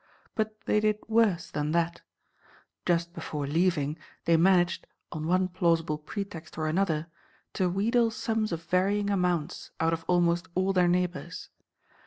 [0.33, 2.01] But they did worse than that.
[2.87, 7.05] Just before leaving, they managed, on one plausible pretext or another,
[7.53, 11.49] to wheedle sums of varying amounts out of almost all their neighbours.